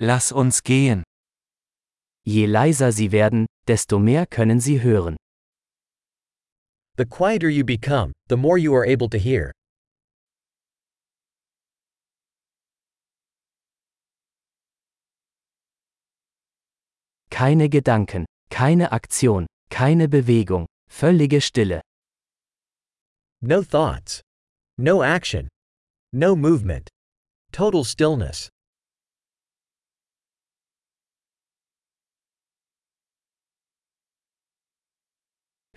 [0.00, 1.02] Lass uns gehen.
[2.24, 5.16] Je leiser Sie werden, desto mehr können Sie hören.
[6.96, 9.52] The quieter you become, the more you are able to hear.
[17.30, 21.80] Keine Gedanken, keine Aktion, keine Bewegung, völlige Stille.
[23.40, 24.20] No thoughts.
[24.76, 25.48] No action.
[26.12, 26.88] No movement.
[27.52, 28.48] Total stillness.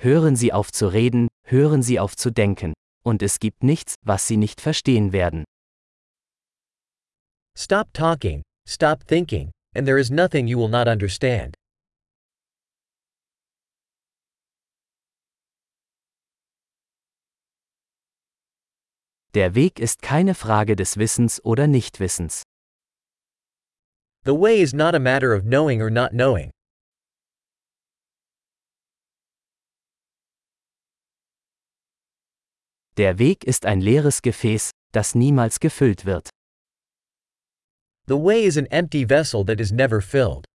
[0.03, 2.73] Hören Sie auf zu reden, hören Sie auf zu denken,
[3.03, 5.43] und es gibt nichts, was Sie nicht verstehen werden.
[7.55, 11.53] Stop talking, stop thinking, and there is nothing you will not understand.
[19.35, 22.41] Der Weg ist keine Frage des Wissens oder Nichtwissens.
[24.25, 26.49] The way is not a matter of knowing or not knowing.
[32.97, 36.30] Der Weg ist ein leeres Gefäß, das niemals gefüllt wird.
[38.08, 40.45] The way is an empty vessel that is never filled.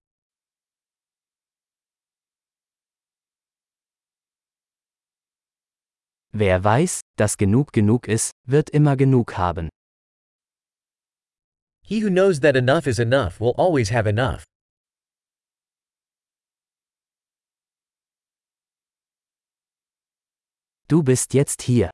[6.32, 9.70] Wer weiß, dass genug genug ist, wird immer genug haben.
[11.82, 14.44] He who knows that enough is enough will always have enough.
[20.88, 21.90] Du bist jetzt hier.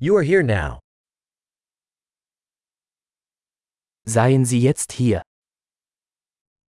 [0.00, 0.78] You are here now.
[4.06, 5.22] Seien Sie jetzt hier.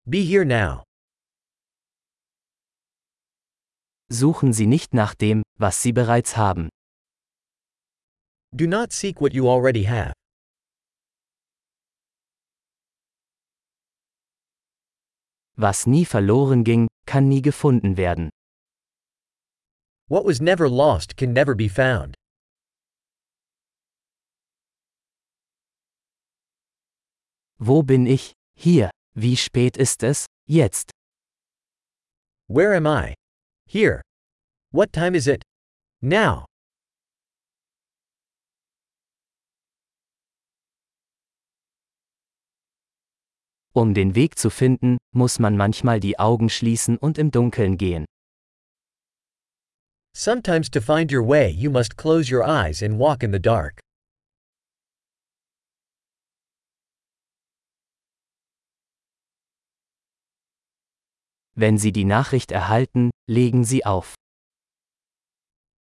[0.08, 0.84] Be here now.
[4.12, 6.68] Suchen Sie nicht nach dem, was Sie bereits haben.
[8.54, 10.12] Do not seek what you already have.
[15.56, 18.30] Was nie verloren ging, kann nie gefunden werden.
[20.08, 22.14] What was never lost can never be found.
[27.58, 28.32] Wo bin ich?
[28.58, 28.90] Hier.
[29.14, 30.26] Wie spät ist es?
[30.46, 30.90] Jetzt.
[32.48, 33.14] Where am I?
[33.66, 34.02] Here.
[34.72, 35.42] What time is it?
[36.02, 36.44] Now.
[43.72, 48.04] Um den Weg zu finden, muss man manchmal die Augen schließen und im Dunkeln gehen.
[50.14, 53.80] Sometimes to find your way you must close your eyes and walk in the dark.
[61.58, 64.14] Wenn Sie die Nachricht erhalten, legen Sie auf.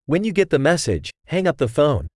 [0.07, 2.07] When you get the message, hang up the phone.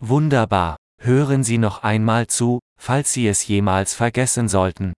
[0.00, 0.76] Wunderbar.
[0.98, 4.94] Hören Sie noch einmal zu, falls Sie es jemals vergessen sollten.